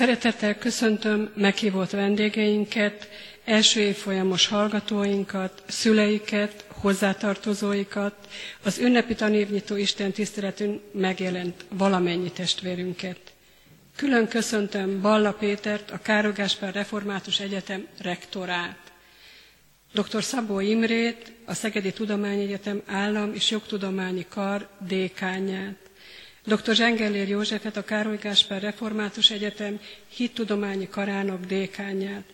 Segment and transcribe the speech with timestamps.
[0.00, 3.08] Szeretettel köszöntöm meghívott vendégeinket,
[3.44, 8.14] első évfolyamos hallgatóinkat, szüleiket, hozzátartozóikat,
[8.62, 13.18] az ünnepi tanévnyitó Isten tiszteletünk megjelent valamennyi testvérünket.
[13.96, 18.78] Külön köszöntöm Balla Pétert, a Károly Gáspár Református Egyetem rektorát,
[19.92, 20.22] dr.
[20.22, 25.89] Szabó Imrét, a Szegedi Tudományegyetem Állam és Jogtudományi Kar dékányát,
[26.44, 26.74] dr.
[26.74, 32.24] Zsengellér Józsefet, a Károly Gáspár Református Egyetem Hittudományi Karának dékányát,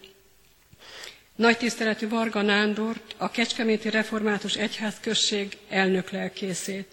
[1.36, 6.86] nagy tiszteletű Varga Nándort, a Kecskeméti Református Egyházközség elnök lelkészét,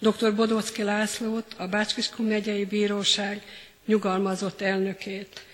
[0.00, 0.34] dr.
[0.34, 3.42] Bodocki Lászlót, a Bácskiskun megyei bíróság
[3.86, 5.44] nyugalmazott elnökét.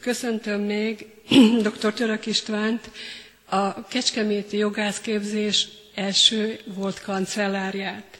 [0.00, 1.06] Köszöntöm még
[1.68, 1.92] dr.
[1.92, 2.90] Török Istvánt,
[3.44, 8.13] a Kecskeméti jogászképzés első volt kancellárját.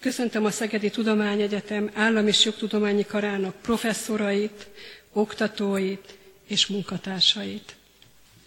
[0.00, 4.68] Köszöntöm a Szegedi Tudományegyetem állam és jogtudományi karának professzorait,
[5.12, 7.76] oktatóit és munkatársait.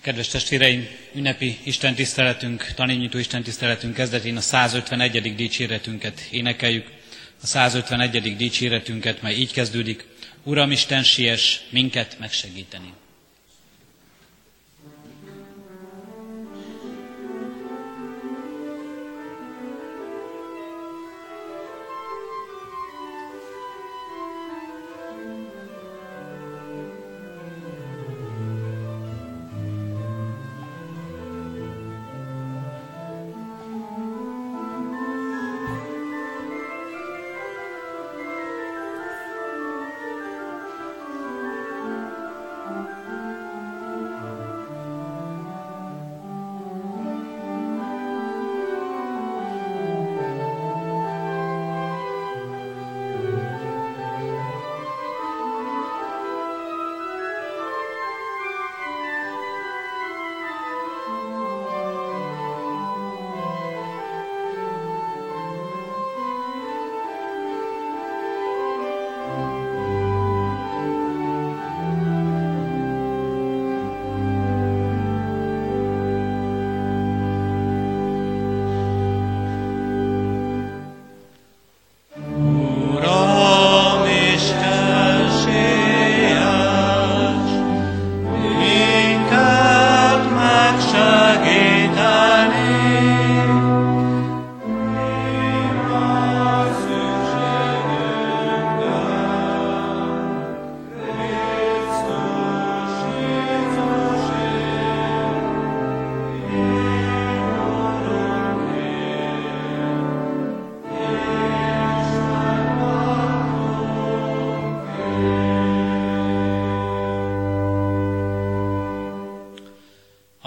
[0.02, 5.36] Kedves testvéreim, ünnepi Isten tiszteletünk, tanévnyitó Isten tiszteletünk kezdetén a 151.
[5.36, 6.88] dicséretünket énekeljük.
[7.42, 8.36] A 151.
[8.36, 10.06] dicséretünket, mely így kezdődik,
[10.44, 12.94] Uram Isten, siess minket megsegíteni.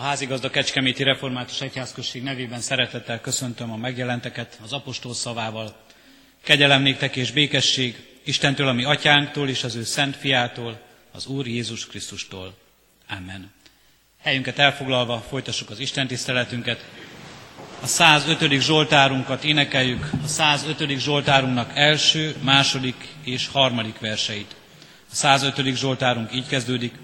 [0.03, 5.77] Házigazda Kecskeméti Református Egyházközség nevében szeretettel köszöntöm a megjelenteket az apostol szavával.
[6.43, 10.81] Kegyelem néktek és békesség Istentől, ami atyánktól és az ő szent fiától,
[11.13, 12.55] az Úr Jézus Krisztustól.
[13.09, 13.53] Amen.
[14.23, 16.85] Helyünket elfoglalva folytassuk az Isten tiszteletünket.
[17.81, 18.61] A 105.
[18.61, 20.99] Zsoltárunkat énekeljük, a 105.
[20.99, 24.55] Zsoltárunknak első, második és harmadik verseit.
[25.11, 25.77] A 105.
[25.77, 26.95] Zsoltárunk így kezdődik.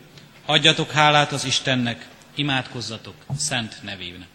[0.47, 4.30] Adjatok hálát az Istennek, imádkozzatok szent nevének.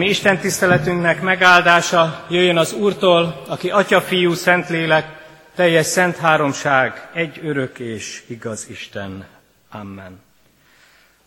[0.00, 5.06] Mi Isten tiszteletünknek megáldása jöjjön az Úrtól, aki Atya, Fiú, Szentlélek,
[5.54, 9.26] teljes szent háromság, egy örök és igaz Isten.
[9.70, 10.20] Amen.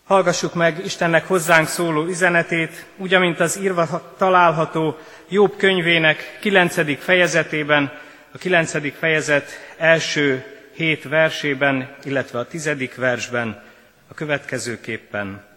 [0.05, 4.97] Hallgassuk meg Istennek hozzánk szóló üzenetét, úgy, amint az írva található
[5.29, 7.03] Jobb könyvének 9.
[7.03, 7.91] fejezetében,
[8.33, 8.97] a 9.
[8.97, 13.63] fejezet első hét versében, illetve a tizedik versben
[14.07, 15.52] a következőképpen.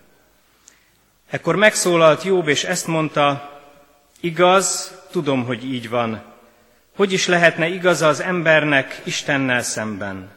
[1.30, 3.52] Ekkor megszólalt Jobb, és ezt mondta,
[4.20, 6.22] igaz, tudom, hogy így van.
[6.96, 10.30] Hogy is lehetne igaza az embernek Istennel szemben?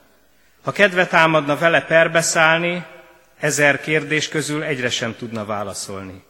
[0.64, 2.86] Ha kedve támadna vele perbeszállni,
[3.40, 6.24] ezer kérdés közül egyre sem tudna válaszolni.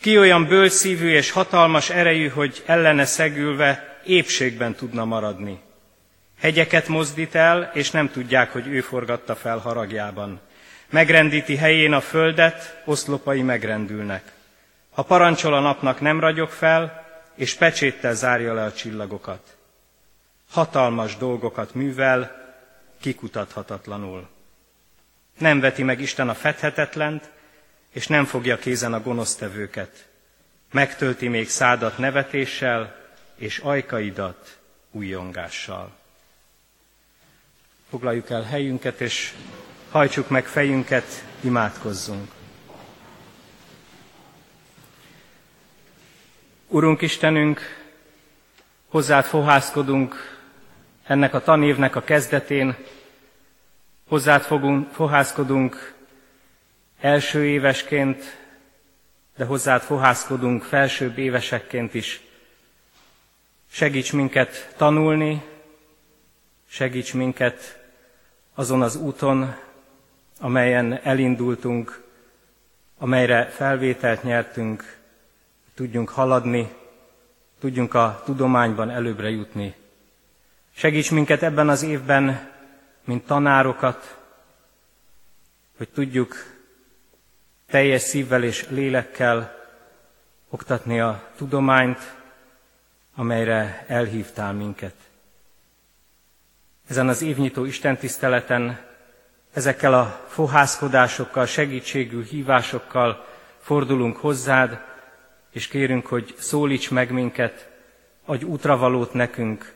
[0.00, 5.60] Ki olyan bölszívű és hatalmas erejű, hogy ellene szegülve épségben tudna maradni.
[6.40, 10.40] Hegyeket mozdít el, és nem tudják, hogy ő forgatta fel haragjában.
[10.92, 14.32] Megrendíti helyén a földet, oszlopai megrendülnek.
[14.90, 19.56] Ha parancsol a napnak nem ragyog fel, és pecséttel zárja le a csillagokat.
[20.50, 22.52] Hatalmas dolgokat művel,
[23.00, 24.28] kikutathatatlanul.
[25.38, 27.30] Nem veti meg Isten a fedhetetlent,
[27.92, 30.08] és nem fogja kézen a gonosztevőket.
[30.70, 32.96] Megtölti még szádat nevetéssel,
[33.34, 34.58] és ajkaidat
[34.90, 35.92] újjongással.
[37.90, 39.32] Foglaljuk el helyünket, és
[39.92, 42.30] hajtsuk meg fejünket, imádkozzunk.
[46.68, 47.60] Urunk Istenünk,
[48.88, 50.38] hozzád fohászkodunk
[51.04, 52.76] ennek a tanévnek a kezdetén,
[54.08, 55.94] hozzád fogunk, fohászkodunk
[57.00, 58.38] első évesként,
[59.36, 62.20] de hozzád fohászkodunk felsőbb évesekként is.
[63.70, 65.42] Segíts minket tanulni,
[66.68, 67.80] segíts minket
[68.54, 69.54] azon az úton,
[70.42, 72.02] amelyen elindultunk,
[72.98, 74.98] amelyre felvételt nyertünk,
[75.74, 76.72] tudjunk haladni,
[77.58, 79.74] tudjunk a tudományban előbbre jutni.
[80.74, 82.50] Segíts minket ebben az évben,
[83.04, 84.18] mint tanárokat,
[85.76, 86.34] hogy tudjuk
[87.66, 89.54] teljes szívvel és lélekkel
[90.48, 92.14] oktatni a tudományt,
[93.14, 94.94] amelyre elhívtál minket.
[96.88, 98.90] Ezen az évnyitó istentiszteleten
[99.52, 103.26] ezekkel a fohászkodásokkal, segítségű hívásokkal
[103.60, 104.80] fordulunk hozzád,
[105.50, 107.70] és kérünk, hogy szólíts meg minket,
[108.24, 109.72] adj útravalót nekünk,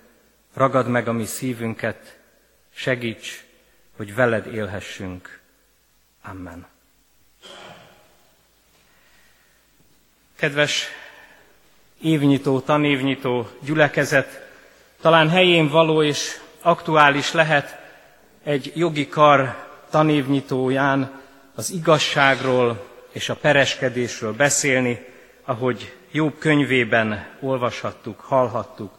[0.54, 2.18] ragad meg a mi szívünket,
[2.74, 3.44] segíts,
[3.96, 5.40] hogy veled élhessünk.
[6.22, 6.66] Amen.
[10.36, 10.88] Kedves
[12.02, 14.50] évnyitó, tanévnyitó gyülekezet,
[15.00, 17.84] talán helyén való és aktuális lehet
[18.42, 19.65] egy jogi kar
[19.96, 21.20] tanévnyitóján
[21.54, 25.04] az igazságról és a pereskedésről beszélni,
[25.44, 28.92] ahogy Jobb könyvében olvashattuk, hallhattuk.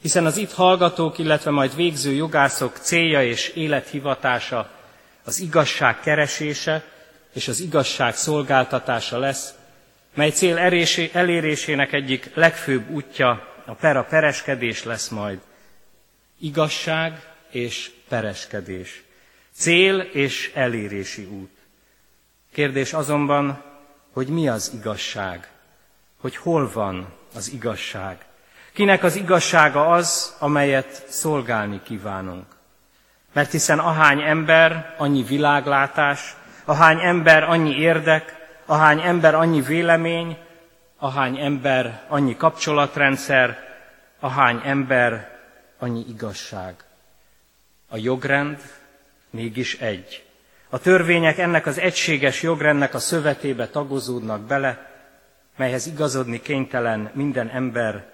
[0.00, 4.70] Hiszen az itt hallgatók, illetve majd végző jogászok célja és élethivatása
[5.24, 6.84] az igazság keresése
[7.32, 9.54] és az igazság szolgáltatása lesz,
[10.14, 10.58] mely cél
[11.12, 15.38] elérésének egyik legfőbb útja a pera pereskedés lesz majd.
[16.40, 19.03] Igazság és pereskedés.
[19.56, 21.50] Cél és elérési út.
[22.52, 23.62] Kérdés azonban,
[24.12, 25.48] hogy mi az igazság?
[26.20, 28.24] Hogy hol van az igazság?
[28.72, 32.46] Kinek az igazsága az, amelyet szolgálni kívánunk?
[33.32, 40.36] Mert hiszen ahány ember, annyi világlátás, ahány ember, annyi érdek, ahány ember, annyi vélemény,
[40.96, 43.58] ahány ember, annyi kapcsolatrendszer,
[44.20, 45.38] ahány ember,
[45.78, 46.74] annyi igazság.
[47.88, 48.60] A jogrend
[49.34, 50.24] mégis egy.
[50.68, 54.90] A törvények ennek az egységes jogrendnek a szövetébe tagozódnak bele,
[55.56, 58.12] melyhez igazodni kénytelen minden ember,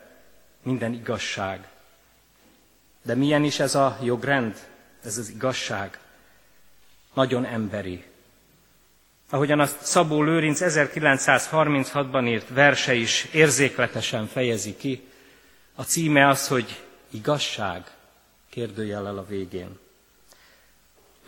[0.62, 1.68] minden igazság.
[3.02, 4.54] De milyen is ez a jogrend,
[5.04, 5.98] ez az igazság?
[7.14, 8.04] Nagyon emberi.
[9.30, 15.08] Ahogyan azt Szabó Lőrinc 1936-ban írt verse is érzékletesen fejezi ki,
[15.74, 17.90] a címe az, hogy igazság,
[18.50, 19.78] kérdőjellel a végén.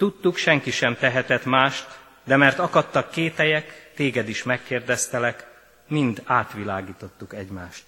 [0.02, 1.87] Tudtuk, senki sem tehetett mást,
[2.25, 5.47] de mert akadtak kételyek, téged is megkérdeztelek,
[5.88, 7.85] mind átvilágítottuk egymást.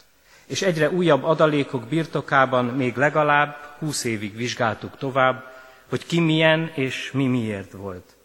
[0.46, 5.44] És egyre újabb adalékok birtokában még legalább húsz évig vizsgáltuk tovább,
[5.88, 8.16] hogy ki milyen és mi miért volt.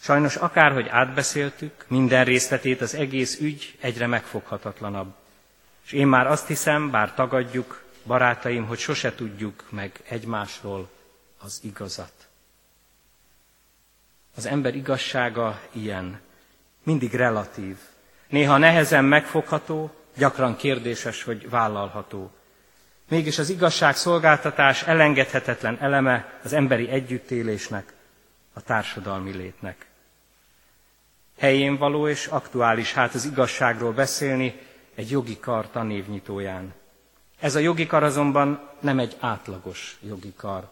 [0.00, 5.14] Sajnos akárhogy átbeszéltük, minden részletét az egész ügy egyre megfoghatatlanabb.
[5.84, 10.88] És én már azt hiszem, bár tagadjuk, barátaim, hogy sose tudjuk meg egymásról
[11.38, 12.21] az igazat.
[14.36, 16.20] Az ember igazsága ilyen,
[16.82, 17.76] mindig relatív.
[18.28, 22.30] Néha nehezen megfogható, gyakran kérdéses vagy vállalható.
[23.08, 27.92] Mégis az igazság szolgáltatás elengedhetetlen eleme az emberi együttélésnek,
[28.52, 29.86] a társadalmi létnek.
[31.38, 34.60] Helyén való és aktuális hát az igazságról beszélni
[34.94, 36.74] egy jogi kar tanévnyitóján.
[37.40, 40.68] Ez a jogi kar azonban nem egy átlagos jogi kar.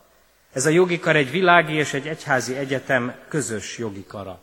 [0.52, 4.40] Ez a jogi kar egy világi és egy egyházi egyetem közös jogi kara.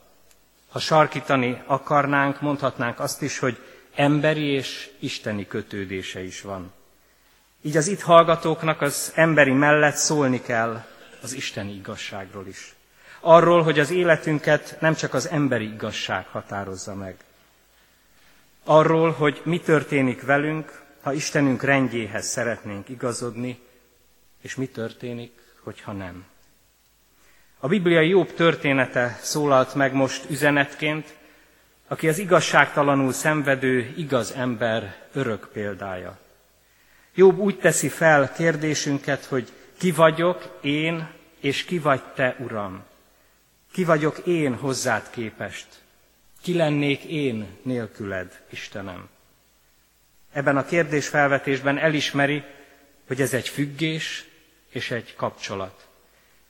[0.70, 3.58] Ha sarkítani akarnánk, mondhatnánk azt is, hogy
[3.96, 6.74] emberi és isteni kötődése is van.
[7.62, 10.86] Így az itt hallgatóknak az emberi mellett szólni kell
[11.22, 12.76] az isteni igazságról is.
[13.20, 17.16] Arról, hogy az életünket nem csak az emberi igazság határozza meg.
[18.64, 23.60] Arról, hogy mi történik velünk, ha Istenünk rendjéhez szeretnénk igazodni,
[24.42, 26.26] és mi történik, hogyha nem.
[27.60, 31.16] A bibliai Jobb története szólalt meg most üzenetként,
[31.88, 36.20] aki az igazságtalanul szenvedő, igaz ember örök példája.
[37.16, 41.08] Jobb úgy teszi fel kérdésünket, hogy ki vagyok én,
[41.40, 42.84] és ki vagy te, Uram?
[43.72, 45.68] Ki vagyok én hozzád képest?
[46.42, 49.10] Ki lennék én nélküled, Istenem?
[50.32, 52.44] Ebben a kérdésfelvetésben elismeri,
[53.08, 54.27] hogy ez egy függés
[54.78, 55.88] és egy kapcsolat.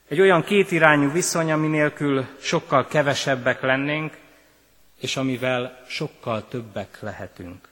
[0.07, 4.17] Egy olyan kétirányú viszony, ami nélkül sokkal kevesebbek lennénk,
[4.99, 7.67] és amivel sokkal többek lehetünk.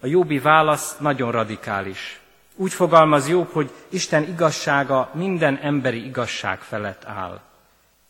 [0.00, 2.20] A Jóbi válasz nagyon radikális.
[2.54, 7.40] Úgy fogalmaz Jobb, hogy Isten igazsága minden emberi igazság felett áll.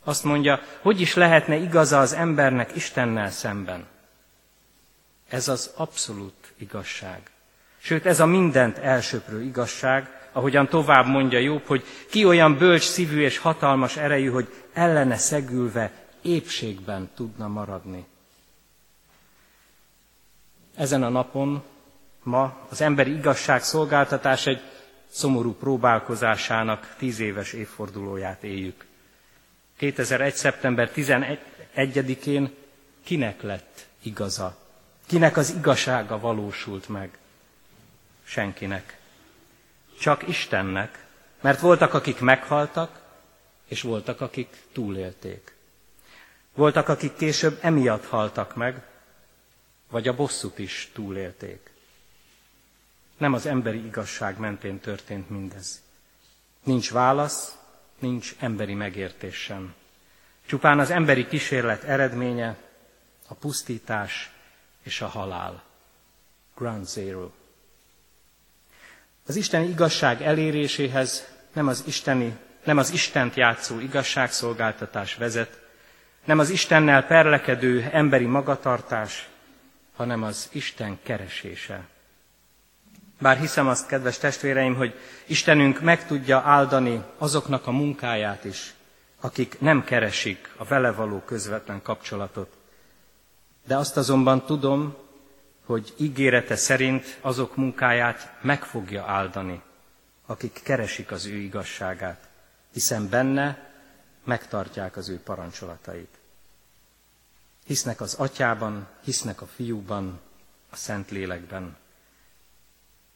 [0.05, 3.87] Azt mondja, hogy is lehetne igaza az embernek Istennel szemben.
[5.29, 7.21] Ez az abszolút igazság.
[7.79, 13.21] Sőt, ez a mindent elsöprő igazság, ahogyan tovább mondja Jobb, hogy ki olyan bölcs szívű
[13.21, 15.91] és hatalmas erejű, hogy ellene szegülve
[16.23, 18.05] épségben tudna maradni.
[20.77, 21.63] Ezen a napon,
[22.23, 24.61] ma az emberi igazság szolgáltatás egy
[25.11, 28.85] szomorú próbálkozásának tíz éves évfordulóját éljük.
[29.77, 30.35] 2001.
[30.35, 32.55] szeptember 11-én
[33.05, 34.57] kinek lett igaza?
[35.07, 37.19] Kinek az igazsága valósult meg?
[38.25, 38.99] Senkinek.
[39.99, 41.07] Csak Istennek,
[41.41, 43.03] mert voltak, akik meghaltak,
[43.69, 45.55] és voltak, akik túlélték.
[46.55, 48.83] Voltak, akik később emiatt haltak meg,
[49.91, 51.71] vagy a bosszút is túlélték.
[53.17, 55.83] Nem az emberi igazság mentén történt mindez.
[56.63, 57.57] Nincs válasz,
[57.99, 59.75] nincs emberi megértés sem.
[60.47, 62.57] Csupán az emberi kísérlet eredménye
[63.29, 64.33] a pusztítás
[64.83, 65.63] és a halál.
[66.55, 67.31] Ground Zero.
[69.27, 75.63] Az isteni igazság eléréséhez nem az, isteni, nem az Istent játszó igazságszolgáltatás vezet,
[76.25, 79.29] nem az Istennel perlekedő emberi magatartás,
[79.97, 81.87] hanem az Isten keresése.
[83.19, 84.95] Bár hiszem azt, kedves testvéreim, hogy
[85.27, 88.75] Istenünk meg tudja áldani azoknak a munkáját is,
[89.21, 92.53] akik nem keresik a vele való közvetlen kapcsolatot.
[93.67, 94.97] De azt azonban tudom,
[95.65, 99.63] hogy ígérete szerint azok munkáját meg fogja áldani,
[100.27, 102.29] akik keresik az ő igazságát,
[102.73, 103.73] hiszen benne
[104.25, 106.19] megtartják az ő parancsolatait.
[107.67, 110.21] Hisznek az atyában, hisznek a fiúban,
[110.71, 111.77] a szent lélekben.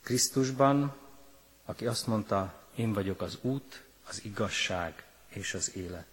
[0.02, 0.96] Krisztusban,
[1.64, 6.06] aki azt mondta, én vagyok az út, az igazság és az élet.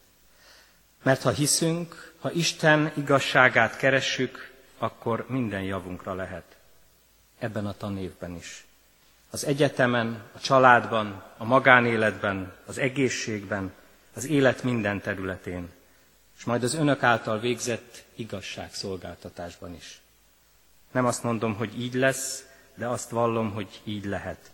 [1.03, 6.55] Mert ha hiszünk, ha Isten igazságát keressük, akkor minden javunkra lehet.
[7.39, 8.65] Ebben a tanévben is.
[9.29, 13.73] Az egyetemen, a családban, a magánéletben, az egészségben,
[14.13, 15.69] az élet minden területén,
[16.37, 20.01] és majd az önök által végzett igazságszolgáltatásban is.
[20.91, 24.51] Nem azt mondom, hogy így lesz, de azt vallom, hogy így lehet.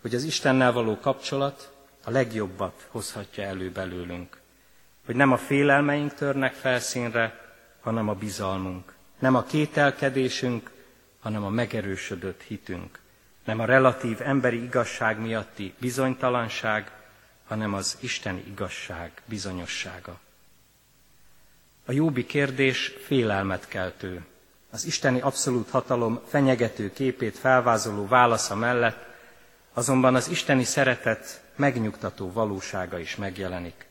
[0.00, 1.72] Hogy az Istennel való kapcsolat
[2.04, 4.40] a legjobbat hozhatja elő belőlünk.
[5.04, 8.93] Hogy nem a félelmeink törnek felszínre, hanem a bizalmunk.
[9.24, 10.70] Nem a kételkedésünk,
[11.20, 12.98] hanem a megerősödött hitünk.
[13.44, 16.90] Nem a relatív emberi igazság miatti bizonytalanság,
[17.46, 20.20] hanem az isteni igazság bizonyossága.
[21.86, 24.24] A jóbi kérdés félelmet keltő.
[24.70, 29.06] Az isteni abszolút hatalom fenyegető képét felvázoló válasza mellett
[29.72, 33.86] azonban az isteni szeretet megnyugtató valósága is megjelenik.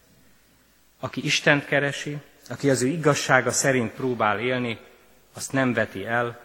[1.00, 2.18] Aki Istent keresi,
[2.50, 4.80] aki az ő igazsága szerint próbál élni,
[5.34, 6.40] azt nem veti el,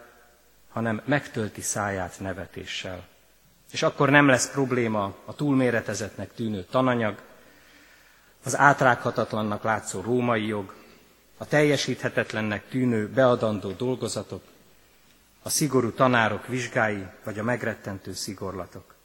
[0.69, 3.07] hanem megtölti száját nevetéssel.
[3.71, 7.21] És akkor nem lesz probléma a túlméretezetnek tűnő tananyag,
[8.43, 10.73] az átrághatatlannak látszó római jog,
[11.37, 14.43] a teljesíthetetlennek tűnő beadandó dolgozatok,
[15.41, 18.95] a szigorú tanárok vizsgái, vagy a megrettentő szigorlatok.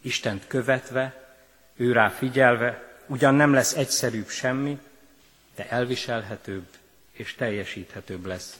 [0.00, 1.34] Istent követve,
[1.76, 4.78] ő rá figyelve, ugyan nem lesz egyszerűbb semmi,
[5.54, 6.66] de elviselhetőbb
[7.12, 8.58] és teljesíthetőbb lesz,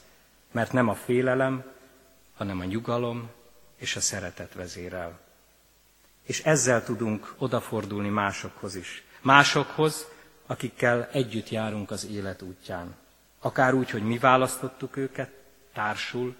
[0.57, 1.63] mert nem a félelem,
[2.35, 3.29] hanem a nyugalom
[3.75, 5.19] és a szeretet vezérel.
[6.23, 9.03] És ezzel tudunk odafordulni másokhoz is.
[9.21, 10.07] Másokhoz,
[10.45, 12.95] akikkel együtt járunk az élet útján.
[13.39, 15.29] Akár úgy, hogy mi választottuk őket,
[15.73, 16.35] társul,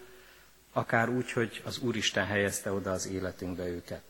[0.74, 4.04] akár úgy, hogy az Úristen helyezte oda az életünkbe őket.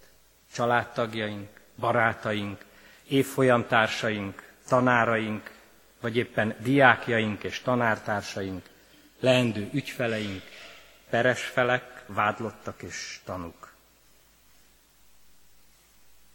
[0.54, 2.66] Családtagjaink, barátaink,
[3.08, 5.52] évfolyamtársaink, tanáraink,
[6.02, 8.64] vagy éppen diákjaink és tanártársaink,
[9.20, 10.42] leendő ügyfeleink,
[11.10, 13.74] peresfelek, vádlottak és tanuk.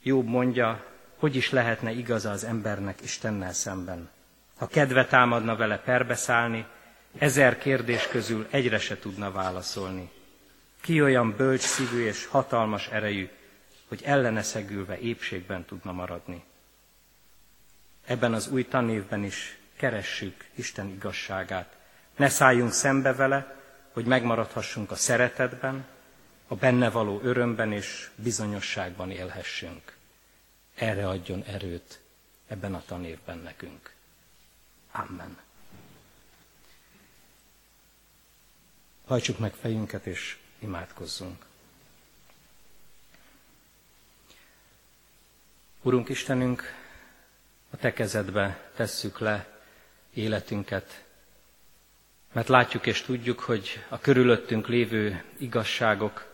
[0.02, 0.84] Jobb mondja,
[1.16, 4.10] hogy is lehetne igaza az embernek Istennel szemben.
[4.56, 6.66] Ha kedve támadna vele perbeszállni,
[7.18, 10.10] ezer kérdés közül egyre se tudna válaszolni.
[10.80, 13.28] Ki olyan bölcs szívű és hatalmas erejű,
[13.88, 16.44] hogy ellene szegülve épségben tudna maradni.
[18.06, 21.76] Ebben az új tanévben is keressük Isten igazságát.
[22.22, 23.56] Ne szálljunk szembe vele,
[23.92, 25.86] hogy megmaradhassunk a szeretetben,
[26.46, 29.96] a benne való örömben és bizonyosságban élhessünk.
[30.74, 32.00] Erre adjon erőt
[32.46, 33.94] ebben a tanévben nekünk.
[34.92, 35.38] Amen.
[39.06, 41.44] Hajtsuk meg fejünket és imádkozzunk.
[45.82, 46.62] Urunk Istenünk,
[47.70, 49.60] a Te kezedbe tesszük le
[50.14, 51.04] életünket,
[52.32, 56.26] mert látjuk és tudjuk, hogy a körülöttünk lévő igazságok,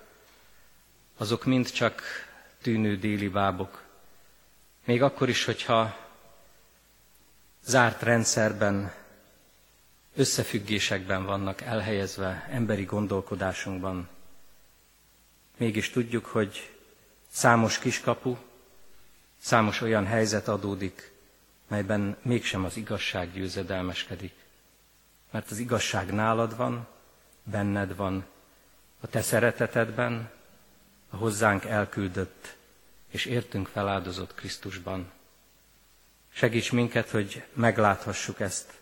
[1.16, 2.02] azok mind csak
[2.62, 3.82] tűnő déli bábok.
[4.84, 5.96] Még akkor is, hogyha
[7.64, 8.92] zárt rendszerben,
[10.16, 14.08] összefüggésekben vannak elhelyezve emberi gondolkodásunkban,
[15.56, 16.70] mégis tudjuk, hogy
[17.30, 18.36] számos kiskapu,
[19.40, 21.12] számos olyan helyzet adódik,
[21.68, 24.37] melyben mégsem az igazság győzedelmeskedik.
[25.30, 26.86] Mert az igazság nálad van,
[27.42, 28.24] benned van,
[29.00, 30.30] a te szeretetedben,
[31.10, 32.56] a hozzánk elküldött
[33.10, 35.10] és értünk feláldozott Krisztusban.
[36.32, 38.72] Segíts minket, hogy megláthassuk ezt.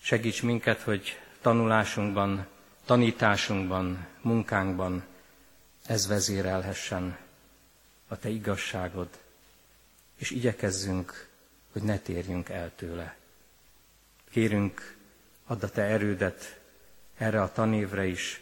[0.00, 2.46] Segíts minket, hogy tanulásunkban,
[2.84, 5.04] tanításunkban, munkánkban
[5.86, 7.18] ez vezérelhessen
[8.08, 9.08] a Te igazságod,
[10.16, 11.28] és igyekezzünk,
[11.72, 13.16] hogy ne térjünk el tőle.
[14.30, 14.95] Kérünk,
[15.46, 16.60] add a Te erődet
[17.16, 18.40] erre a tanévre is,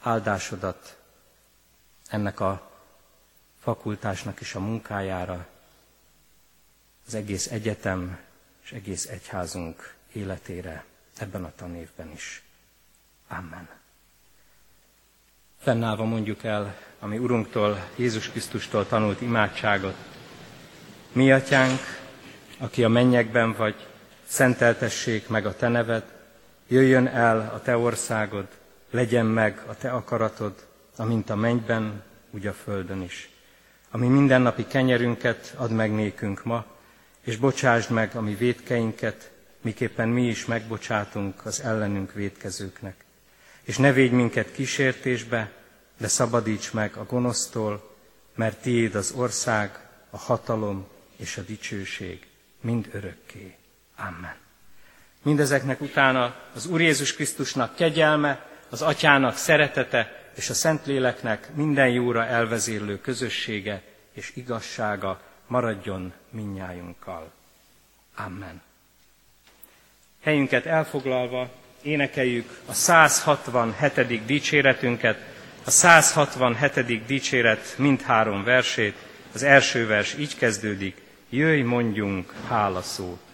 [0.00, 0.96] áldásodat
[2.08, 2.70] ennek a
[3.60, 5.46] fakultásnak is a munkájára,
[7.06, 8.18] az egész egyetem
[8.64, 10.84] és egész egyházunk életére
[11.18, 12.42] ebben a tanévben is.
[13.28, 13.68] Amen.
[15.58, 19.96] Fennállva mondjuk el, ami Urunktól, Jézus Krisztustól tanult imádságot.
[21.12, 21.80] Mi, Atyánk,
[22.58, 23.86] aki a mennyekben vagy,
[24.26, 26.17] szenteltessék meg a Te neved,
[26.68, 28.46] jöjjön el a Te országod,
[28.90, 33.30] legyen meg a Te akaratod, amint a mennyben, úgy a földön is.
[33.90, 36.66] Ami mindennapi kenyerünket add meg nékünk ma,
[37.20, 43.04] és bocsásd meg a mi védkeinket, miképpen mi is megbocsátunk az ellenünk védkezőknek.
[43.62, 45.52] És ne védj minket kísértésbe,
[45.98, 47.96] de szabadíts meg a gonosztól,
[48.34, 52.26] mert tiéd az ország, a hatalom és a dicsőség
[52.60, 53.54] mind örökké.
[53.96, 54.47] Amen.
[55.28, 62.26] Mindezeknek utána az Úr Jézus Krisztusnak kegyelme, az Atyának szeretete és a Szentléleknek minden jóra
[62.26, 67.32] elvezérlő közössége és igazsága maradjon minnyájunkkal.
[68.16, 68.62] Amen.
[70.20, 71.50] Helyünket elfoglalva
[71.82, 74.24] énekeljük a 167.
[74.24, 75.18] dicséretünket,
[75.64, 77.06] a 167.
[77.06, 78.96] dicséret mindhárom versét.
[79.32, 83.27] Az első vers így kezdődik, jöjj mondjunk hálaszót.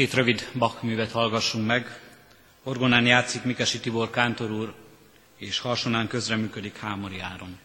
[0.00, 2.00] Két rövid Bach művet hallgassunk meg.
[2.62, 4.74] Orgonán játszik Mikesi Tibor Kántor úr,
[5.36, 7.58] és harsonán közreműködik Hámori Áron.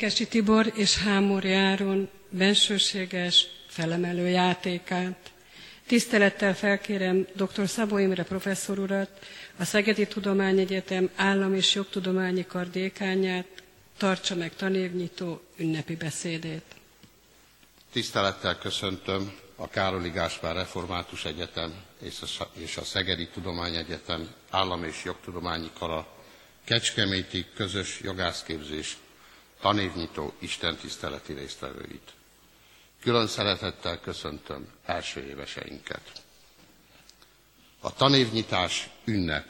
[0.00, 5.30] Mikesi Tibor és Hámor Járon bensőséges, felemelő játékát.
[5.86, 7.68] Tisztelettel felkérem dr.
[7.68, 9.10] Szabó Imre professzor urat,
[9.58, 13.46] a Szegedi Tudományegyetem Állam- és Jogtudományi Kar dékányát,
[13.96, 16.64] tartsa meg tanévnyitó ünnepi beszédét.
[17.92, 21.72] Tisztelettel köszöntöm a Károli Gáspár Református Egyetem
[22.54, 26.06] és a Szegedi Tudományegyetem Állam- és Jogtudományi Kara
[26.64, 28.96] Kecskeméti közös jogászképzés
[29.60, 32.12] tanévnyitó istentiszteleti résztvevőit.
[33.02, 36.22] Külön szeretettel köszöntöm első éveseinket.
[37.80, 39.46] A tanévnyitás ünnep,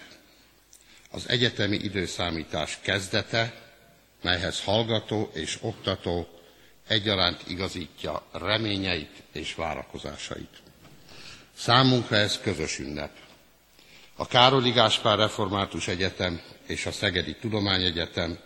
[1.10, 3.70] az egyetemi időszámítás kezdete,
[4.22, 6.28] melyhez hallgató és oktató
[6.86, 10.56] egyaránt igazítja reményeit és várakozásait.
[11.56, 13.10] Számunkra ez közös ünnep.
[14.16, 18.38] A Károli Gáspár Református Egyetem és a Szegedi Tudományegyetem,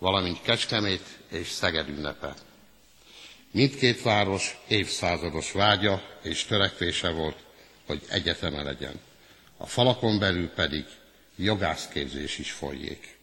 [0.00, 2.34] valamint Kecskemét és Szeged ünnepe.
[3.50, 7.36] Mindkét város évszázados vágya és törekvése volt,
[7.86, 9.00] hogy egyeteme legyen.
[9.56, 10.84] A falakon belül pedig
[11.36, 13.18] jogászképzés is folyik.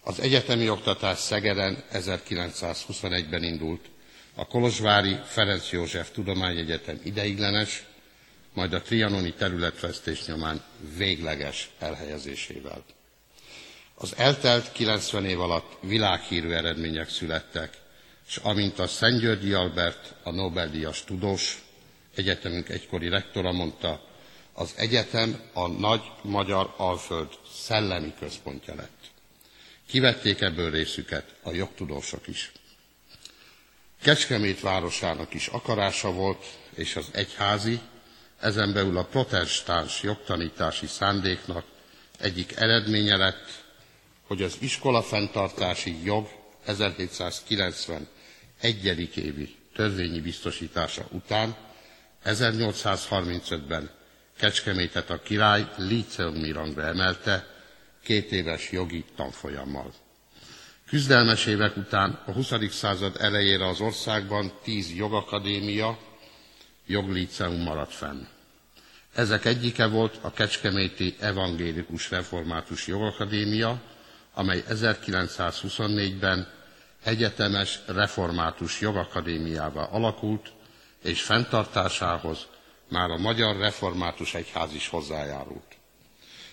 [0.00, 3.84] Az egyetemi oktatás Szegeden 1921-ben indult,
[4.34, 7.84] a Kolozsvári Ferenc József Tudományegyetem ideiglenes,
[8.54, 10.62] majd a trianoni területvesztés nyomán
[10.96, 12.84] végleges elhelyezésével.
[13.98, 17.78] Az eltelt 90 év alatt világhírű eredmények születtek,
[18.26, 21.64] és amint a Györgyi Albert, a Nobel-díjas tudós,
[22.14, 24.04] egyetemünk egykori rektora mondta,
[24.52, 29.00] az egyetem a nagy magyar alföld szellemi központja lett.
[29.86, 32.52] Kivették ebből részüket a jogtudósok is.
[34.02, 36.44] Kecskemét városának is akarása volt,
[36.74, 37.80] és az egyházi,
[38.40, 41.64] ezen belül a protestáns jogtanítási szándéknak
[42.18, 43.64] egyik eredménye lett,
[44.26, 46.28] hogy az iskola fenntartási jog
[46.64, 48.08] 1790
[48.60, 51.56] egyedik évi törvényi biztosítása után
[52.24, 53.90] 1835-ben
[54.38, 57.46] Kecskemétet a király líceumi rangra emelte,
[58.02, 59.92] két éves jogi tanfolyammal.
[60.86, 62.52] Küzdelmes évek után a 20.
[62.70, 65.98] század elejére az országban tíz jogakadémia,
[66.86, 68.22] joglíceum maradt fenn.
[69.14, 73.82] Ezek egyike volt a Kecskeméti Evangélikus Református Jogakadémia,
[74.36, 76.48] amely 1924-ben
[77.04, 80.52] egyetemes református jogakadémiává alakult,
[81.02, 82.46] és fenntartásához
[82.88, 85.76] már a Magyar Református Egyház is hozzájárult.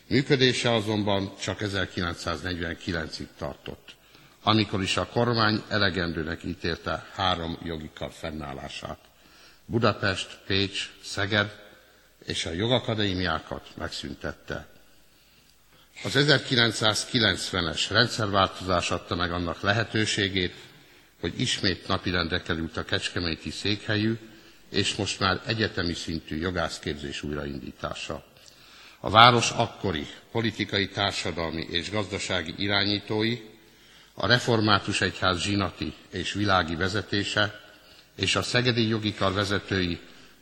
[0.07, 3.95] Működése azonban csak 1949-ig tartott,
[4.43, 8.99] amikor is a kormány elegendőnek ítélte három jogi kar fennállását.
[9.65, 11.61] Budapest, Pécs, Szeged
[12.25, 14.72] és a jogakadémiákat megszüntette.
[16.03, 20.53] Az 1990-es rendszerváltozás adta meg annak lehetőségét,
[21.19, 24.17] hogy ismét napirendre került a kecskeméti székhelyű,
[24.69, 28.25] és most már egyetemi szintű jogászképzés újraindítása.
[28.99, 33.39] A város akkori politikai, társadalmi és gazdasági irányítói,
[34.13, 37.61] a református egyház zsinati és világi vezetése
[38.15, 39.99] és a szegedi jogi kar vezetői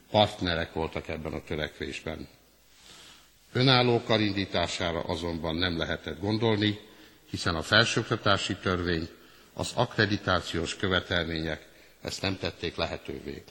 [0.09, 2.27] partnerek voltak ebben a törekvésben.
[3.53, 6.79] Önálló karindítására azonban nem lehetett gondolni,
[7.29, 9.09] hiszen a felsőoktatási törvény,
[9.53, 11.67] az akkreditációs követelmények
[12.01, 13.43] ezt nem tették lehetővé.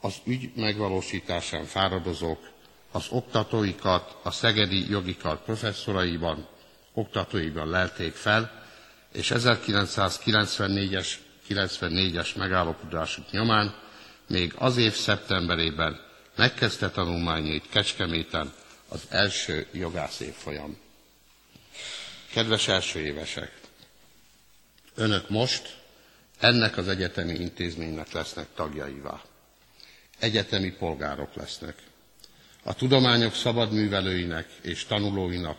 [0.00, 2.48] Az ügy megvalósításán fáradozók
[2.92, 6.46] az oktatóikat a Szegedi Jogi Kar professzoraiban,
[6.92, 8.62] oktatóiban lelték fel,
[9.12, 11.08] és 1994-es
[11.48, 13.74] 94-es megállapodásuk nyomán
[14.28, 16.00] még az év szeptemberében
[16.36, 18.52] megkezdte tanulmányait Kecskeméten
[18.94, 20.76] az első jogász évfolyam.
[22.32, 23.60] Kedves első évesek!
[24.94, 25.76] Önök most
[26.38, 29.22] ennek az egyetemi intézménynek lesznek tagjaivá.
[30.18, 31.76] Egyetemi polgárok lesznek.
[32.62, 35.58] A tudományok szabad művelőinek és tanulóinak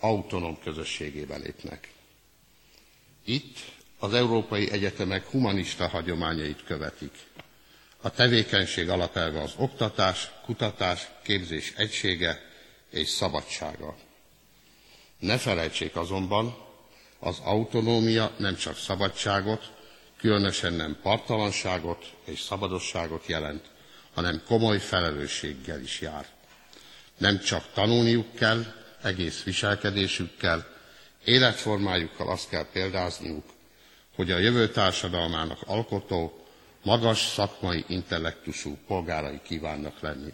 [0.00, 1.92] autonóm közösségébe lépnek.
[3.24, 3.58] Itt
[3.98, 7.12] az európai egyetemek humanista hagyományait követik.
[8.00, 12.49] A tevékenység alapelve az oktatás, kutatás, képzés egysége
[12.90, 13.96] és szabadsága.
[15.18, 16.56] Ne felejtsék azonban,
[17.18, 19.72] az autonómia nem csak szabadságot,
[20.16, 23.64] különösen nem partalanságot és szabadosságot jelent,
[24.14, 26.26] hanem komoly felelősséggel is jár.
[27.18, 28.64] Nem csak tanulniuk kell,
[29.02, 30.66] egész viselkedésükkel,
[31.24, 33.44] életformájukkal azt kell példázniuk,
[34.14, 36.44] hogy a jövő társadalmának alkotó,
[36.82, 40.32] magas szakmai intellektusú polgárai kívánnak lenni.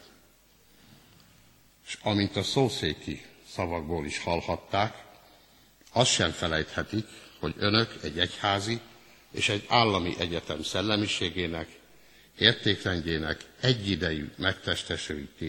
[1.86, 5.04] És amint a szószéki szavakból is hallhatták,
[5.92, 7.06] azt sem felejthetik,
[7.40, 8.80] hogy önök egy egyházi,
[9.30, 11.68] és egy állami egyetem szellemiségének,
[12.38, 14.32] értékrendjének egyidejű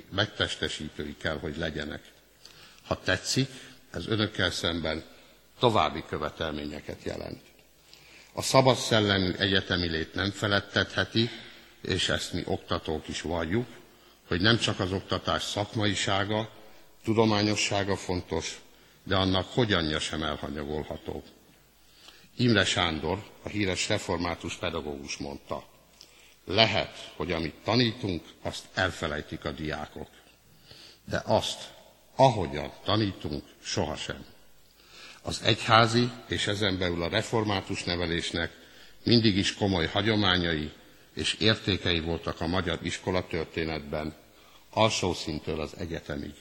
[0.10, 2.02] megtestesítői kell, hogy legyenek.
[2.86, 3.50] Ha tetszik,
[3.92, 5.04] ez önökkel szemben
[5.60, 7.42] további követelményeket jelent.
[8.34, 11.30] A szabad szellemű egyetemi lét nem felettetheti,
[11.82, 13.68] és ezt mi oktatók is valljuk,
[14.28, 16.50] hogy nem csak az oktatás szakmaisága,
[17.04, 18.62] tudományossága fontos,
[19.04, 21.24] de annak hogyanja sem elhanyagolható.
[22.38, 25.64] Imre Sándor, a híres református pedagógus mondta,
[26.46, 30.10] lehet, hogy amit tanítunk, azt elfelejtik a diákok.
[31.06, 31.74] De azt,
[32.16, 34.26] ahogyan tanítunk, sohasem.
[35.22, 38.52] Az egyházi és ezen belül a református nevelésnek
[39.04, 40.72] mindig is komoly hagyományai
[41.18, 44.16] és értékei voltak a magyar iskola történetben,
[44.70, 46.34] alsó szintől az egyetemig.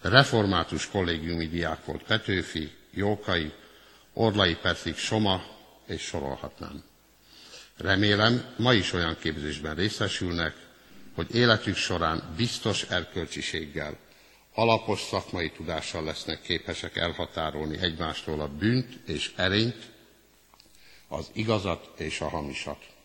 [0.00, 3.52] Református kollégiumi diák volt Petőfi, Jókai,
[4.12, 5.44] Orlai Petrik Soma,
[5.86, 6.84] és sorolhatnám.
[7.76, 10.54] Remélem, ma is olyan képzésben részesülnek,
[11.14, 13.96] hogy életük során biztos erkölcsiséggel,
[14.54, 19.90] alapos szakmai tudással lesznek képesek elhatárolni egymástól a bűnt és erényt,
[21.08, 22.96] az igazat és a hamisat.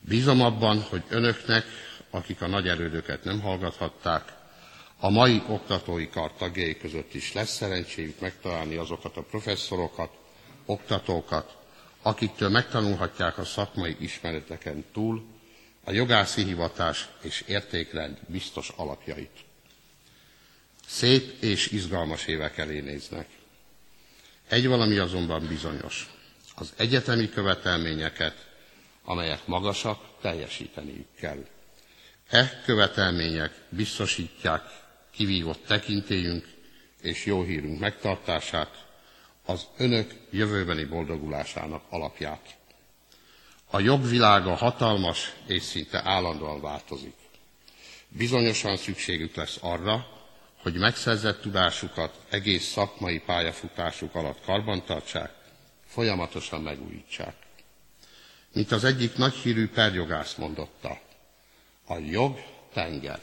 [0.00, 1.64] Bízom abban, hogy önöknek,
[2.10, 4.32] akik a nagy erődöket nem hallgathatták,
[5.00, 10.10] a mai oktatói kar tagjai között is lesz szerencséjük megtalálni azokat a professzorokat,
[10.66, 11.56] oktatókat,
[12.02, 15.26] akiktől megtanulhatják a szakmai ismereteken túl
[15.84, 19.30] a jogászi hivatás és értékrend biztos alapjait.
[20.86, 23.26] Szép és izgalmas évek elé néznek.
[24.48, 26.10] Egy valami azonban bizonyos.
[26.54, 28.46] Az egyetemi követelményeket,
[29.08, 31.44] amelyek magasak, teljesíteniük kell.
[32.28, 34.62] E követelmények biztosítják
[35.10, 36.48] kivívott tekintélyünk
[37.02, 38.86] és jó hírünk megtartását,
[39.44, 42.56] az önök jövőbeni boldogulásának alapját.
[43.70, 47.14] A jobb világa hatalmas és szinte állandóan változik.
[48.08, 50.06] Bizonyosan szükségük lesz arra,
[50.62, 55.34] hogy megszerzett tudásukat egész szakmai pályafutásuk alatt karbantartsák,
[55.86, 57.47] folyamatosan megújítsák.
[58.52, 61.00] Mint az egyik nagyhírű perjogász mondotta,
[61.86, 62.38] a jog
[62.72, 63.20] tenger.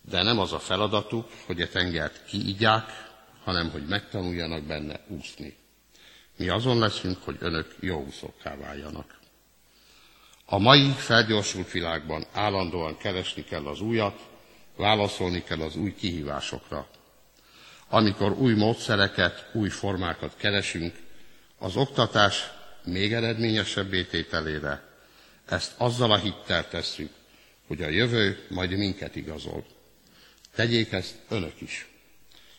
[0.00, 3.12] De nem az a feladatuk, hogy a tengert kiigyák,
[3.44, 5.56] hanem hogy megtanuljanak benne úszni.
[6.36, 9.18] Mi azon leszünk, hogy önök jó úszókká váljanak.
[10.46, 14.20] A mai felgyorsult világban állandóan keresni kell az újat,
[14.76, 16.86] válaszolni kell az új kihívásokra.
[17.88, 20.94] Amikor új módszereket, új formákat keresünk,
[21.58, 22.50] az oktatás
[22.84, 24.82] még eredményesebb tételére,
[25.48, 27.10] ezt azzal a hittel tesszük,
[27.66, 29.64] hogy a jövő majd minket igazol.
[30.54, 31.88] Tegyék ezt önök is.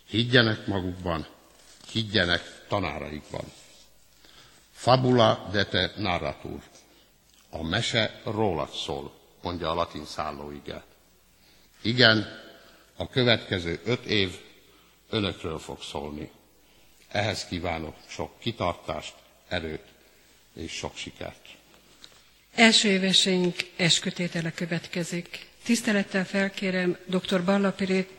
[0.08, 1.26] Higgyenek magukban,
[1.92, 3.52] higgyenek tanáraikban.
[4.72, 6.62] Fabula de te narratur.
[7.50, 10.84] A mese rólad szól, mondja a latin szállóige.
[11.82, 12.26] Igen,
[12.96, 14.38] a következő öt év
[15.10, 16.30] önökről fog szólni.
[17.08, 19.14] Ehhez kívánok sok kitartást,
[19.48, 19.95] erőt
[20.56, 21.46] és sok sikert.
[22.54, 25.46] Első éveseink eskütétele következik.
[25.64, 27.44] Tisztelettel felkérem dr.
[27.44, 27.74] Balla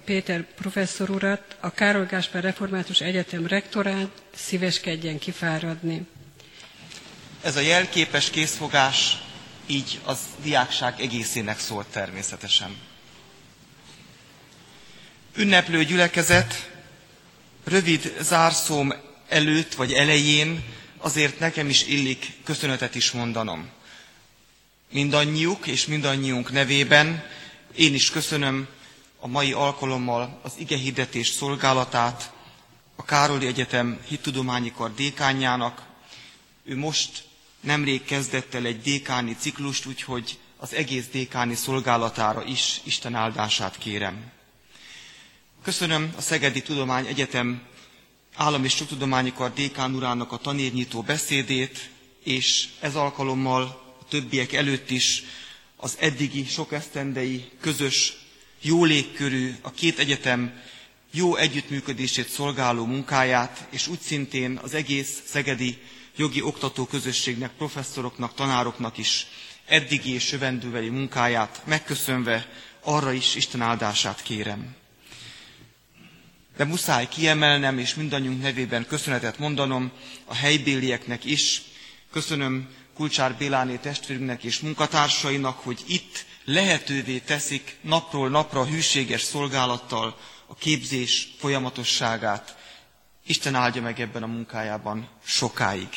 [0.06, 6.02] Péter professzor urat, a Károly Gáspár Református Egyetem rektorát, szíveskedjen kifáradni.
[7.44, 9.18] Ez a jelképes készfogás
[9.66, 12.78] így az diákság egészének szólt természetesen.
[15.36, 16.72] Ünneplő gyülekezet,
[17.64, 18.94] rövid zárszóm
[19.28, 20.64] előtt vagy elején
[20.98, 23.70] azért nekem is illik köszönetet is mondanom.
[24.92, 27.24] Mindannyiuk és mindannyiunk nevében
[27.76, 28.68] én is köszönöm
[29.20, 32.32] a mai alkalommal az igehirdetés szolgálatát
[32.96, 35.82] a Károli Egyetem hittudományi kar dékányának.
[36.64, 37.24] Ő most
[37.60, 44.32] nemrég kezdett el egy dékáni ciklust, úgyhogy az egész dékáni szolgálatára is Isten áldását kérem.
[45.64, 47.62] Köszönöm a Szegedi Tudomány Egyetem
[48.40, 51.90] Állam és Tudományi Kar dékán urának a tanérnyitó beszédét,
[52.24, 53.62] és ez alkalommal
[54.02, 55.24] a többiek előtt is
[55.76, 58.14] az eddigi sok esztendei közös,
[58.62, 60.62] jó légkörű, a két egyetem
[61.12, 65.78] jó együttműködését szolgáló munkáját, és úgy szintén az egész szegedi
[66.16, 69.28] jogi oktató közösségnek, professzoroknak, tanároknak is
[69.66, 72.50] eddigi és jövendőbeli munkáját megköszönve
[72.84, 74.76] arra is Isten áldását kérem.
[76.58, 79.92] De muszáj kiemelnem, és mindannyiunk nevében köszönetet mondanom
[80.26, 81.62] a helybélieknek is.
[82.12, 90.56] Köszönöm Kulcsár Béláné testvérünknek és munkatársainak, hogy itt lehetővé teszik napról napra hűséges szolgálattal a
[90.56, 92.58] képzés folyamatosságát.
[93.26, 95.90] Isten áldja meg ebben a munkájában sokáig.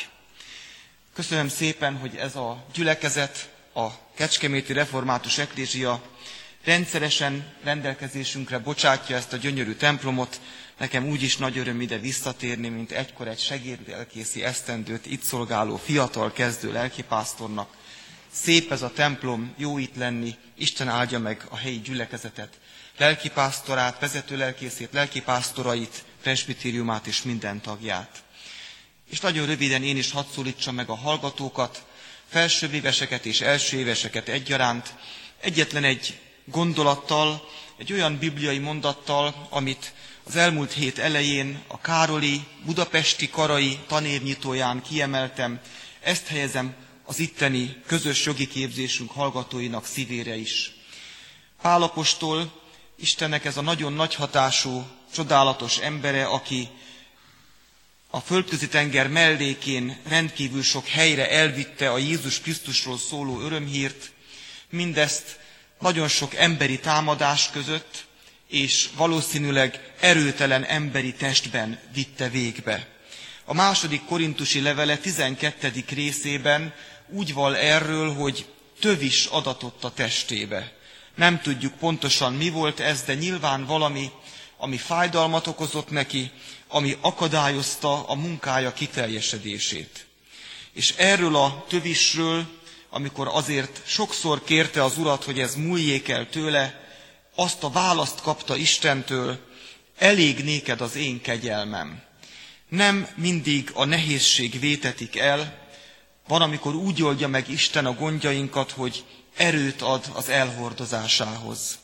[1.13, 6.01] Köszönöm szépen, hogy ez a gyülekezet, a Kecskeméti Református Eklézsia
[6.63, 10.41] rendszeresen rendelkezésünkre bocsátja ezt a gyönyörű templomot.
[10.77, 16.31] Nekem úgy is nagy öröm ide visszatérni, mint egykor egy segédelkészi esztendőt itt szolgáló fiatal
[16.31, 17.79] kezdő lelkipásztornak.
[18.33, 22.59] Szép ez a templom, jó itt lenni, Isten áldja meg a helyi gyülekezetet,
[22.97, 28.23] lelkipásztorát, vezető lelkészét, lelkipásztorait, presbitériumát és minden tagját.
[29.09, 31.85] És nagyon röviden én is hadd szólítsam meg a hallgatókat,
[32.29, 34.93] felsővéveseket és elsőéveseket egyaránt,
[35.41, 43.29] egyetlen egy gondolattal, egy olyan bibliai mondattal, amit az elmúlt hét elején a Károli Budapesti
[43.29, 45.61] Karai tanévnyitóján kiemeltem,
[46.01, 46.75] ezt helyezem
[47.05, 50.71] az itteni közös jogi képzésünk hallgatóinak szívére is.
[51.61, 52.51] Pálapostól
[52.95, 56.69] Istennek ez a nagyon nagy hatású, csodálatos embere, aki
[58.09, 64.11] a földközi tenger mellékén rendkívül sok helyre elvitte a Jézus Krisztusról szóló örömhírt,
[64.69, 65.39] mindezt
[65.81, 68.05] nagyon sok emberi támadás között,
[68.49, 72.87] és valószínűleg erőtelen emberi testben vitte végbe.
[73.45, 75.83] A második korintusi levele 12.
[75.89, 76.73] részében
[77.09, 78.45] úgy val erről, hogy
[78.79, 80.71] tövis adatott a testébe.
[81.15, 84.11] Nem tudjuk pontosan mi volt ez, de nyilván valami,
[84.57, 86.31] ami fájdalmat okozott neki,
[86.67, 90.05] ami akadályozta a munkája kiteljesedését.
[90.73, 92.45] És erről a tövisről,
[92.93, 96.89] amikor azért sokszor kérte az urat, hogy ez múljék el tőle,
[97.35, 99.39] azt a választ kapta Istentől,
[99.97, 102.01] elég néked az én kegyelmem.
[102.69, 105.59] Nem mindig a nehézség vétetik el,
[106.27, 109.03] van, amikor úgy oldja meg Isten a gondjainkat, hogy
[109.35, 111.79] erőt ad az elhordozásához.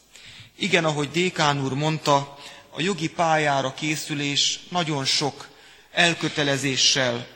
[0.55, 2.38] Igen, ahogy Dékán úr mondta,
[2.70, 5.47] a jogi pályára készülés nagyon sok
[5.91, 7.28] elkötelezéssel,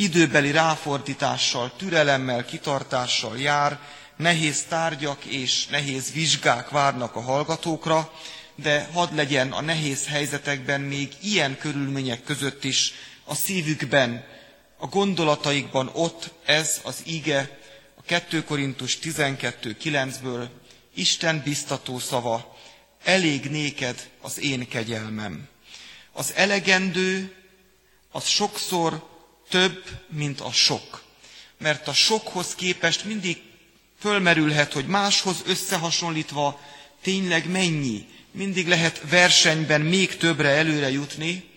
[0.00, 3.78] időbeli ráfordítással, türelemmel, kitartással jár,
[4.16, 8.12] nehéz tárgyak és nehéz vizsgák várnak a hallgatókra,
[8.54, 12.92] de hadd legyen a nehéz helyzetekben még ilyen körülmények között is
[13.24, 14.24] a szívükben,
[14.78, 17.58] a gondolataikban ott ez az ige,
[17.94, 20.48] a 2 Korintus 12.9-ből,
[20.94, 22.56] Isten biztató szava,
[23.04, 25.48] elég néked az én kegyelmem.
[26.12, 27.34] Az elegendő,
[28.10, 29.09] az sokszor
[29.50, 31.02] több, mint a sok.
[31.58, 33.42] Mert a sokhoz képest mindig
[33.98, 36.60] fölmerülhet, hogy máshoz összehasonlítva
[37.02, 38.06] tényleg mennyi.
[38.30, 41.48] Mindig lehet versenyben még többre előre jutni,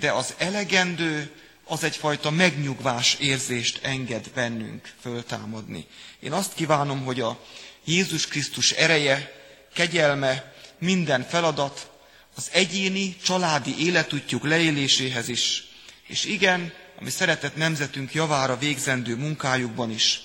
[0.00, 1.32] de az elegendő
[1.64, 5.86] az egyfajta megnyugvás érzést enged bennünk föltámadni.
[6.20, 7.44] Én azt kívánom, hogy a
[7.84, 9.32] Jézus Krisztus ereje,
[9.74, 11.90] kegyelme, minden feladat
[12.36, 15.67] az egyéni, családi életútjuk leéléséhez is,
[16.08, 20.20] és igen, ami szeretett nemzetünk javára végzendő munkájukban is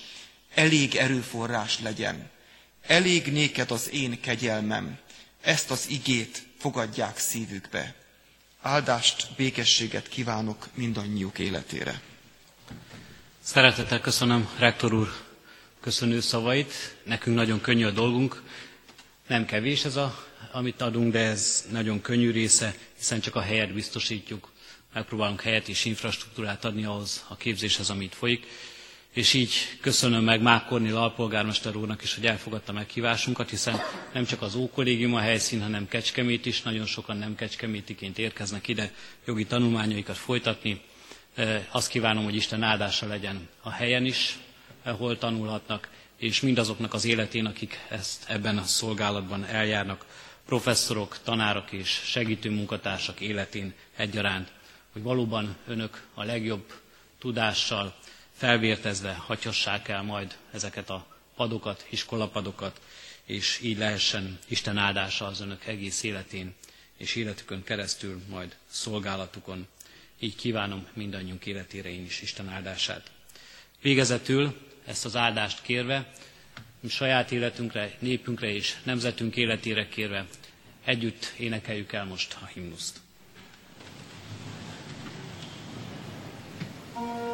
[0.54, 2.30] elég erőforrás legyen.
[2.88, 4.98] Elég néked az én kegyelmem.
[5.42, 7.96] Ezt az igét fogadják szívükbe.
[8.62, 12.02] Áldást, békességet kívánok mindannyiuk életére.
[13.42, 15.12] Szeretettel köszönöm, rektor úr,
[15.82, 16.96] köszönő szavait.
[17.04, 18.42] Nekünk nagyon könnyű a dolgunk.
[19.28, 23.74] Nem kevés ez, a, amit adunk, de ez nagyon könnyű része, hiszen csak a helyet
[23.74, 24.53] biztosítjuk.
[24.94, 28.48] Megpróbálunk helyet és infrastruktúrát adni ahhoz a képzéshez, amit folyik.
[29.14, 33.82] És így köszönöm meg Mák Kornél alpolgármester úrnak is, hogy elfogadta meghívásunkat, hiszen
[34.14, 36.62] nem csak az Ókollégium a helyszín, hanem Kecskemét is.
[36.62, 38.94] Nagyon sokan nem kecskemétiként érkeznek ide
[39.26, 40.82] jogi tanulmányaikat folytatni.
[41.72, 44.38] Azt kívánom, hogy Isten áldása legyen a helyen is,
[44.84, 50.06] ahol tanulhatnak, és mindazoknak az életén, akik ezt ebben a szolgálatban eljárnak,
[50.46, 54.52] professzorok, tanárok és segítő munkatársak életén egyaránt,
[54.94, 56.74] hogy valóban önök a legjobb
[57.20, 57.96] tudással,
[58.34, 62.82] felvértezve hagyhassák el majd ezeket a padokat, iskolapadokat,
[63.26, 66.54] és így lehessen Isten áldása az önök egész életén
[66.98, 69.68] és életükön keresztül, majd szolgálatukon.
[70.20, 73.12] Így kívánom mindannyiunk életére én is Isten áldását.
[73.82, 76.12] Végezetül ezt az áldást kérve,
[76.90, 80.28] saját életünkre, népünkre és nemzetünk életére kérve,
[80.84, 83.03] együtt énekeljük el most a himnuszt.
[86.96, 87.33] Bye.